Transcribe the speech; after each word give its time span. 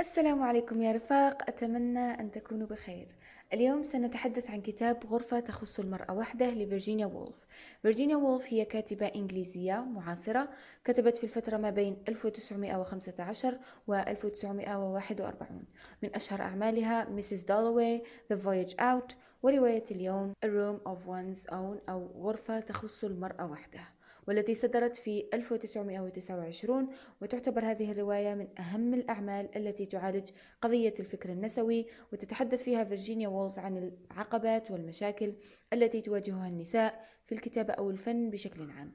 السلام 0.00 0.42
عليكم 0.42 0.82
يا 0.82 0.92
رفاق. 0.92 1.42
أتمنى 1.48 2.20
أن 2.20 2.30
تكونوا 2.30 2.66
بخير. 2.66 3.08
اليوم 3.52 3.84
سنتحدث 3.84 4.50
عن 4.50 4.60
كتاب 4.60 5.06
غرفة 5.06 5.40
تخص 5.40 5.78
المرء 5.78 6.14
وحده 6.14 6.50
لفيرجينيا 6.50 7.06
وولف. 7.06 7.46
فيرجينيا 7.82 8.16
وولف 8.16 8.44
هي 8.48 8.64
كاتبة 8.64 9.06
إنجليزية 9.06 9.84
معاصرة 9.84 10.48
كتبت 10.84 11.18
في 11.18 11.24
الفترة 11.24 11.56
ما 11.56 11.70
بين 11.70 11.96
1915 12.08 13.58
و 13.86 13.94
1941 13.94 15.64
من 16.02 16.14
أشهر 16.14 16.40
أعمالها 16.40 17.04
Mrs. 17.04 17.40
Dalloway 17.40 18.06
The 18.32 18.36
Voyage 18.36 18.74
Out 18.80 19.14
ورواية 19.42 19.84
اليوم 19.90 20.32
A 20.44 20.48
Room 20.48 20.88
of 20.88 21.06
One's 21.06 21.50
Own 21.50 21.88
أو 21.88 22.06
غرفة 22.20 22.60
تخص 22.60 23.04
المرأة 23.04 23.50
وحدها. 23.50 23.95
والتي 24.28 24.54
صدرت 24.54 24.96
في 24.96 25.28
1929 25.34 26.88
وتعتبر 27.22 27.64
هذه 27.64 27.92
الرواية 27.92 28.34
من 28.34 28.48
أهم 28.58 28.94
الأعمال 28.94 29.56
التي 29.56 29.86
تعالج 29.86 30.30
قضية 30.62 30.94
الفكر 31.00 31.28
النسوي 31.28 31.86
وتتحدث 32.12 32.62
فيها 32.62 32.84
فيرجينيا 32.84 33.28
وولف 33.28 33.58
عن 33.58 33.76
العقبات 34.10 34.70
والمشاكل 34.70 35.34
التي 35.72 36.00
تواجهها 36.00 36.48
النساء 36.48 37.04
في 37.26 37.34
الكتابة 37.34 37.72
أو 37.72 37.90
الفن 37.90 38.30
بشكل 38.30 38.70
عام. 38.70 38.92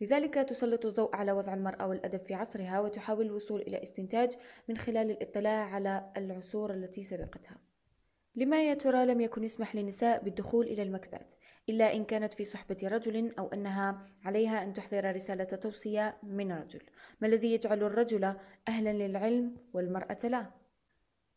لذلك 0.00 0.34
تسلط 0.34 0.86
الضوء 0.86 1.16
على 1.16 1.32
وضع 1.32 1.54
المرأة 1.54 1.88
والأدب 1.88 2.20
في 2.20 2.34
عصرها 2.34 2.80
وتحاول 2.80 3.26
الوصول 3.26 3.60
إلى 3.60 3.82
استنتاج 3.82 4.32
من 4.68 4.76
خلال 4.76 5.10
الاطلاع 5.10 5.74
على 5.74 6.12
العصور 6.16 6.74
التي 6.74 7.02
سبقتها. 7.02 7.58
لما 8.34 8.68
يا 8.68 8.74
ترى 8.74 9.06
لم 9.06 9.20
يكن 9.20 9.44
يسمح 9.44 9.76
للنساء 9.76 10.24
بالدخول 10.24 10.66
إلى 10.66 10.82
المكتبات 10.82 11.34
إلا 11.68 11.94
إن 11.94 12.04
كانت 12.04 12.32
في 12.32 12.44
صحبة 12.44 12.76
رجل 12.82 13.34
أو 13.38 13.48
أنها 13.48 14.06
عليها 14.24 14.62
أن 14.62 14.74
تحضر 14.74 15.14
رسالة 15.14 15.44
توصية 15.44 16.16
من 16.22 16.52
رجل 16.52 16.82
ما 17.20 17.28
الذي 17.28 17.52
يجعل 17.54 17.82
الرجل 17.82 18.34
أهلا 18.68 18.92
للعلم 18.92 19.56
والمرأة 19.72 20.18
لا 20.24 20.46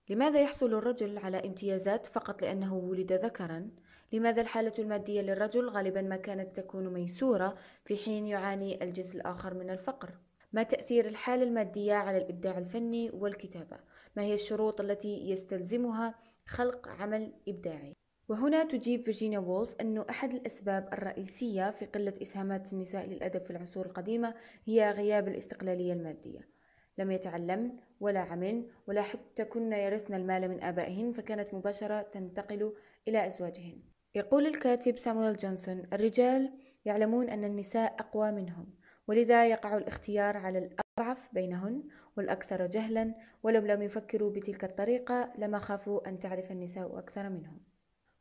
لماذا 0.10 0.42
يحصل 0.42 0.74
الرجل 0.74 1.18
على 1.18 1.46
امتيازات 1.46 2.06
فقط 2.06 2.42
لأنه 2.42 2.76
ولد 2.76 3.14
ذكرا؟ 3.14 3.70
لماذا 4.14 4.42
الحالة 4.42 4.73
المادية 4.80 5.22
للرجل 5.22 5.70
غالبا 5.70 6.02
ما 6.02 6.16
كانت 6.16 6.56
تكون 6.56 6.94
ميسورة 6.94 7.58
في 7.86 7.98
حين 7.98 8.28
يعاني 8.28 8.84
الجزء 8.84 9.16
الآخر 9.16 9.54
من 9.54 9.70
الفقر؟ 9.70 10.10
ما 10.54 10.64
تأثير 10.64 11.08
الحالة 11.08 11.44
المادية 11.44 11.94
على 11.94 12.17
الإبداع 12.17 12.58
الفني 12.58 13.10
والكتابة؟ 13.10 13.80
ما 14.16 14.23
هي 14.23 14.34
الشروط 14.34 14.82
التي 14.82 15.30
يستلزمها 15.30 16.16
خلق 16.45 16.88
عمل 16.88 17.34
إبداعي؟ 17.48 17.95
وهنا 18.30 18.64
تجيب 18.64 19.02
فيرجينيا 19.02 19.40
وولف 19.40 19.76
أنه 19.81 20.06
أحد 20.09 20.34
الأسباب 20.34 20.90
الرئيسية 20.94 21.72
في 21.72 21.86
قلة 21.86 22.14
إسهامات 22.22 22.73
النساء 22.73 23.08
للأدب 23.08 23.44
في 23.44 23.52
العصور 23.52 23.86
القديمة 23.86 24.34
هي 24.66 24.92
غياب 24.92 25.28
الاستقلالية 25.28 25.94
المادية. 25.94 26.50
لم 26.98 27.12
يتعلمن 27.12 27.72
ولا 28.00 28.20
عملن 28.20 28.67
ولا 28.88 29.02
حتى 29.02 29.45
كن 29.45 29.73
يرثن 29.73 30.14
المال 30.14 30.50
من 30.50 30.64
آبائهن 30.64 31.12
فكانت 31.12 31.54
مباشرة 31.54 32.02
تنتقل 32.02 32.73
إلى 33.08 33.28
أزواجهن. 33.28 33.82
يقول 34.16 34.48
الكاتب 34.48 34.98
سامويل 34.98 35.38
جونسون 35.38 35.84
الرجال 35.94 36.54
يعلمون 36.86 37.30
أن 37.30 37.44
النساء 37.44 37.95
أقوى 38.00 38.32
منهم 38.32 38.73
ولذا 39.08 39.48
يقع 39.48 39.78
الاختيار 39.78 40.38
على 40.38 40.58
الأضعف 40.60 41.30
بينهن 41.34 41.84
والأكثر 42.17 42.67
جهلا 42.67 43.16
ولو 43.44 43.62
لم 43.62 43.82
يفكروا 43.82 44.32
بتلك 44.32 44.64
الطريقة 44.64 45.34
لما 45.38 45.60
خافوا 45.60 46.10
أن 46.10 46.20
تعرف 46.20 46.52
النساء 46.52 47.00
أكثر 47.00 47.30
منهم. 47.30 47.75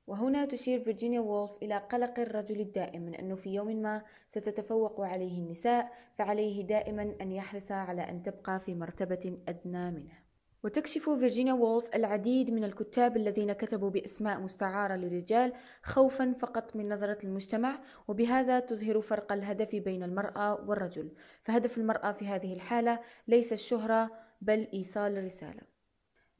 وهنا 0.06 0.44
تشير 0.44 0.80
فيرجينيا 0.80 1.20
وولف 1.20 1.56
إلى 1.62 1.78
قلق 1.78 2.20
الرجل 2.20 2.60
الدائم 2.60 3.02
من 3.02 3.14
أنه 3.14 3.34
في 3.34 3.54
يوم 3.54 3.82
ما 3.82 4.02
ستتفوق 4.30 5.00
عليه 5.00 5.38
النساء 5.38 5.92
فعليه 6.18 6.66
دائما 6.66 7.14
أن 7.20 7.32
يحرص 7.32 7.72
على 7.72 8.02
أن 8.02 8.22
تبقى 8.22 8.60
في 8.60 8.74
مرتبة 8.74 9.38
أدنى 9.48 9.90
منه. 9.90 10.24
وتكشف 10.64 11.10
فيرجينيا 11.10 11.52
وولف 11.52 11.88
العديد 11.94 12.50
من 12.50 12.64
الكتاب 12.64 13.16
الذين 13.16 13.52
كتبوا 13.52 13.90
بأسماء 13.90 14.40
مستعارة 14.40 14.94
للرجال 14.94 15.52
خوفا 15.82 16.34
فقط 16.38 16.76
من 16.76 16.88
نظرة 16.88 17.18
المجتمع 17.24 17.80
وبهذا 18.08 18.60
تظهر 18.60 19.00
فرق 19.00 19.32
الهدف 19.32 19.74
بين 19.74 20.02
المرأة 20.02 20.64
والرجل. 20.68 21.12
فهدف 21.42 21.78
المرأة 21.78 22.12
في 22.12 22.26
هذه 22.26 22.52
الحالة 22.52 23.00
ليس 23.28 23.52
الشهرة 23.52 24.10
بل 24.40 24.68
إيصال 24.74 25.18
الرسالة. 25.18 25.73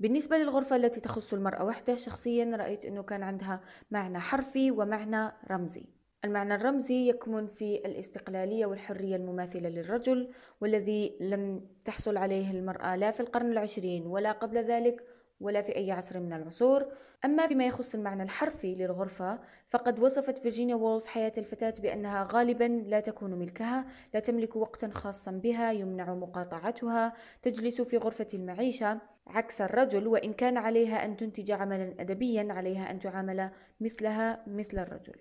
بالنسبة 0.00 0.37
للغرفة 0.38 0.77
التي 0.77 1.00
تخص 1.00 1.32
المرأة 1.32 1.65
وحدها 1.65 1.97
شخصيا 1.97 2.56
رأيت 2.56 2.84
أنه 2.84 3.03
كان 3.03 3.22
عندها 3.22 3.60
معنى 3.91 4.19
حرفي 4.19 4.71
ومعنى 4.71 5.32
رمزي. 5.50 5.87
المعنى 6.25 6.55
الرمزي 6.55 7.09
يكمن 7.09 7.47
في 7.47 7.77
الاستقلالية 7.77 8.66
والحرية 8.66 9.16
المماثلة 9.16 9.69
للرجل 9.69 10.31
والذي 10.60 11.16
لم 11.21 11.66
تحصل 11.84 12.16
عليه 12.16 12.50
المرأة 12.50 12.97
لا 12.97 13.10
في 13.10 13.21
القرن 13.21 13.53
العشرين 13.53 14.06
ولا 14.06 14.32
قبل 14.32 14.59
ذلك 14.59 15.05
ولا 15.41 15.62
في 15.62 15.77
أي 15.77 15.93
عصر 15.93 16.21
من 16.21 16.32
العصور. 16.32 16.87
أما 17.25 17.47
فيما 17.47 17.66
يخص 17.66 17.94
المعنى 17.94 18.22
الحرفي 18.22 18.75
للغرفة 18.75 19.41
فقد 19.69 19.99
وصفت 19.99 20.38
فيرجينيا 20.38 20.75
وولف 20.75 21.06
حياة 21.06 21.32
الفتاة 21.38 21.75
بأنها 21.82 22.28
غالبا 22.32 22.84
لا 22.87 23.00
تكون 23.00 23.34
ملكها 23.34 23.87
لا 24.15 24.21
تملك 24.21 24.56
وقتا 24.56 24.88
خاصا 24.88 25.31
بها 25.31 25.72
يمنع 25.72 26.15
مقاطعتها 26.15 27.12
تجلس 27.43 27.81
في 27.81 27.97
غرفة 27.97 28.26
المعيشة. 28.34 29.13
عكس 29.27 29.61
الرجل 29.61 30.07
وإن 30.07 30.33
كان 30.33 30.57
عليها 30.57 31.05
أن 31.05 31.17
تنتج 31.17 31.51
عملا 31.51 31.95
أدبيا 32.01 32.47
عليها 32.51 32.91
أن 32.91 32.99
تعامل 32.99 33.51
مثلها 33.81 34.45
مثل 34.47 34.79
الرجل. 34.79 35.15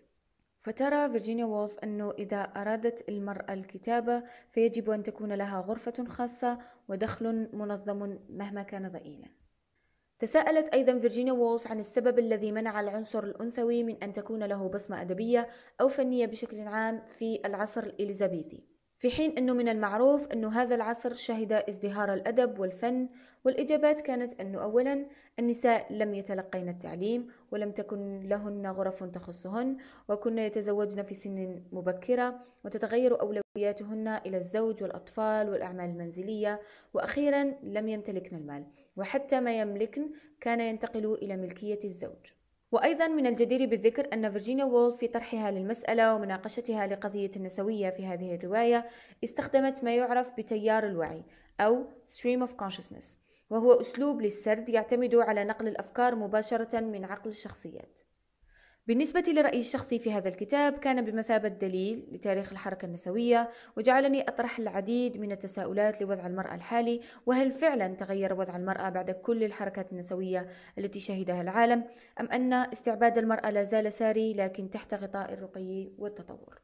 فترى 0.62 1.10
فيرجينيا 1.10 1.46
وولف 1.46 1.80
أنه 1.80 2.12
إذا 2.12 2.42
أرادت 2.42 3.10
المرأة 3.10 3.54
الكتابة 3.54 4.24
فيجب 4.52 4.90
أن 4.90 5.04
تكون 5.04 5.34
لها 5.34 5.60
غرفة 5.60 6.06
خاصة 6.08 6.60
ودخل 6.88 7.50
منظم 7.54 8.18
مهما 8.30 8.64
كان 8.64 8.92
ضئيلا. 8.92 9.28
تساءلت 10.20 10.74
أيضا 10.74 11.00
فيرجينيا 11.00 11.34
وولف 11.34 11.68
عن 11.68 11.80
السبب 11.80 12.20
الذي 12.20 12.52
منع 12.52 12.80
العنصر 12.80 13.24
الأنثوي 13.24 13.84
من 13.84 14.04
أن 14.04 14.14
تكون 14.14 14.44
له 14.44 14.68
بصمة 14.68 15.02
أدبية 15.02 15.50
أو 15.82 15.88
فنية 15.88 16.26
بشكل 16.26 16.60
عام 16.60 17.02
في 17.08 17.42
العصر 17.46 17.84
الإليزابيثي. 17.84 18.73
في 19.04 19.12
حين 19.12 19.38
أنه 19.38 19.54
من 19.54 19.70
المعروف 19.70 20.28
أنه 20.28 20.62
هذا 20.62 20.76
العصر 20.76 21.14
شهد 21.14 21.52
ازدهار 21.52 22.14
الأدب 22.14 22.60
والفن 22.60 23.10
والإجابات 23.46 24.02
كانت 24.02 24.42
أنه 24.42 24.64
أولا 24.64 25.06
النساء 25.40 25.94
لم 25.94 26.14
يتلقين 26.14 26.70
التعليم 26.70 27.28
ولم 27.52 27.72
تكن 27.72 28.20
لهن 28.20 28.68
غرف 28.68 29.04
تخصهن 29.04 29.78
وكن 30.10 30.40
يتزوجن 30.40 31.04
في 31.04 31.14
سن 31.14 31.64
مبكرة 31.72 32.40
وتتغير 32.66 33.22
أولوياتهن 33.22 34.08
إلى 34.08 34.38
الزوج 34.38 34.84
والأطفال 34.84 35.50
والأعمال 35.50 35.90
المنزلية 35.90 36.62
وأخيرا 36.94 37.44
لم 37.64 37.88
يمتلكن 37.88 38.36
المال 38.36 38.66
وحتى 38.98 39.42
ما 39.42 39.60
يملكن 39.60 40.12
كان 40.42 40.60
ينتقل 40.60 41.14
إلى 41.14 41.38
ملكية 41.38 41.80
الزوج. 41.84 42.43
وأيضا 42.74 43.08
من 43.08 43.28
الجدير 43.28 43.70
بالذكر 43.70 44.14
أن 44.14 44.30
فيرجينيا 44.30 44.66
وولف 44.66 44.96
في 44.96 45.08
طرحها 45.08 45.52
للمسألة 45.52 46.16
ومناقشتها 46.16 46.88
لقضية 46.88 47.32
النسوية 47.36 47.90
في 47.90 48.06
هذه 48.06 48.36
الرواية 48.36 48.90
استخدمت 49.24 49.84
ما 49.84 49.96
يعرف 49.96 50.34
بتيار 50.38 50.86
الوعي 50.86 51.24
أو 51.60 51.86
stream 52.08 52.48
of 52.48 52.52
consciousness 52.64 53.06
وهو 53.50 53.74
أسلوب 53.74 54.22
للسرد 54.22 54.70
يعتمد 54.70 55.16
على 55.16 55.44
نقل 55.44 55.68
الأفكار 55.68 56.16
مباشرة 56.16 56.80
من 56.80 57.06
عقل 57.06 57.30
الشخصيات. 57.30 58.00
بالنسبة 58.88 59.24
لرأيي 59.28 59.60
الشخصي 59.60 60.00
في 60.00 60.12
هذا 60.12 60.30
الكتاب 60.30 60.74
كان 60.74 61.06
بمثابة 61.06 61.48
دليل 61.48 62.08
لتاريخ 62.12 62.52
الحركة 62.52 62.86
النسوية 62.86 63.50
وجعلني 63.78 64.22
أطرح 64.22 64.60
العديد 64.60 65.18
من 65.18 65.32
التساؤلات 65.32 66.02
لوضع 66.02 66.28
المرأة 66.28 66.56
الحالي 66.56 67.02
وهل 67.26 67.52
فعلا 67.52 67.88
تغير 67.88 68.34
وضع 68.34 68.56
المرأة 68.56 68.90
بعد 68.90 69.12
كل 69.12 69.44
الحركات 69.44 69.92
النسوية 69.92 70.48
التي 70.78 71.00
شهدها 71.00 71.42
العالم 71.42 71.84
أم 72.20 72.26
أن 72.26 72.54
استعباد 72.54 73.18
المرأة 73.18 73.50
لا 73.50 73.64
زال 73.64 73.94
ساري 73.94 74.34
لكن 74.34 74.70
تحت 74.70 74.94
غطاء 74.94 75.34
الرقي 75.34 75.92
والتطور. 75.98 76.62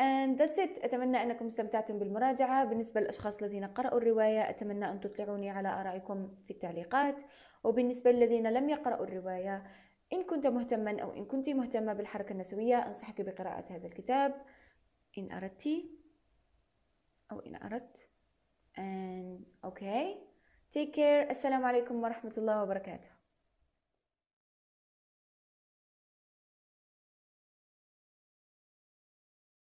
And 0.00 0.38
that's 0.38 0.58
it. 0.58 0.84
أتمنى 0.84 1.22
أنكم 1.22 1.46
استمتعتم 1.46 1.98
بالمراجعة. 1.98 2.64
بالنسبة 2.64 3.00
للأشخاص 3.00 3.42
الذين 3.42 3.64
قرأوا 3.64 3.98
الرواية 3.98 4.50
أتمنى 4.50 4.90
أن 4.90 5.00
تطلعوني 5.00 5.50
على 5.50 5.68
آرائكم 5.68 6.34
في 6.44 6.50
التعليقات. 6.50 7.22
وبالنسبة 7.64 8.10
للذين 8.10 8.52
لم 8.52 8.68
يقرأوا 8.68 9.04
الرواية 9.04 9.62
إن 10.12 10.22
كنت 10.22 10.46
مهتما 10.46 11.02
أو 11.02 11.12
إن 11.12 11.24
كنت 11.24 11.48
مهتمة 11.48 11.92
بالحركة 11.92 12.32
النسوية 12.32 12.86
أنصحك 12.86 13.20
بقراءة 13.20 13.72
هذا 13.72 13.86
الكتاب. 13.86 14.42
إن 15.18 15.32
أردت 15.32 15.68
أو 17.32 17.40
إن 17.40 17.56
أردت. 17.56 18.08
And 18.76 19.68
okay. 19.70 20.16
Take 20.74 20.92
care. 20.94 21.30
السلام 21.30 21.64
عليكم 21.64 22.02
ورحمة 22.02 22.32
الله 22.38 22.62
وبركاته. 22.62 23.21